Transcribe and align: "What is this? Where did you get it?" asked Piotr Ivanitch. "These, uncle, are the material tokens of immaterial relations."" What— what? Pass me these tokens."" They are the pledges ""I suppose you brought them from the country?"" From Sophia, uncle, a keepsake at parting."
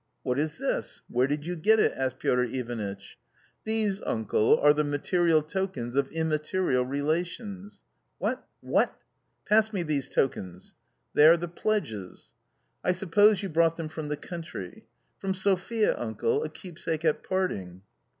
"What 0.23 0.39
is 0.39 0.57
this? 0.57 1.03
Where 1.09 1.27
did 1.27 1.45
you 1.45 1.55
get 1.55 1.79
it?" 1.79 1.93
asked 1.95 2.17
Piotr 2.17 2.45
Ivanitch. 2.45 3.19
"These, 3.65 4.01
uncle, 4.01 4.59
are 4.59 4.73
the 4.73 4.83
material 4.83 5.43
tokens 5.43 5.95
of 5.95 6.07
immaterial 6.11 6.83
relations."" 6.87 7.83
What— 8.17 8.43
what? 8.61 8.97
Pass 9.45 9.71
me 9.71 9.83
these 9.83 10.09
tokens."" 10.09 10.73
They 11.13 11.27
are 11.27 11.37
the 11.37 11.47
pledges 11.47 12.33
""I 12.83 12.93
suppose 12.93 13.43
you 13.43 13.49
brought 13.49 13.75
them 13.77 13.89
from 13.89 14.07
the 14.07 14.17
country?"" 14.17 14.85
From 15.19 15.35
Sophia, 15.35 15.95
uncle, 15.95 16.43
a 16.43 16.49
keepsake 16.49 17.05
at 17.05 17.21
parting." 17.21 17.83